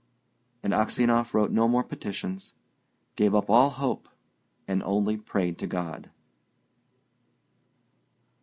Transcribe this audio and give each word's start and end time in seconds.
And 0.63 0.73
Aksionov 0.73 1.31
wrote 1.31 1.51
no 1.51 1.67
more 1.67 1.83
petitions; 1.83 2.55
gave 3.15 3.35
up 3.35 3.51
all 3.51 3.69
hope, 3.69 4.09
and 4.67 4.81
only 4.81 5.15
prayed 5.15 5.59
to 5.59 5.67
God. 5.67 6.09